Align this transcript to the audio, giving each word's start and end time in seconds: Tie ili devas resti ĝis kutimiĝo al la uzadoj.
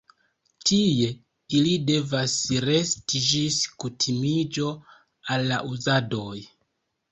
Tie 0.69 1.09
ili 1.57 1.73
devas 1.89 2.39
resti 2.65 3.23
ĝis 3.27 3.59
kutimiĝo 3.85 4.75
al 5.37 5.49
la 5.55 5.63
uzadoj. 5.77 6.35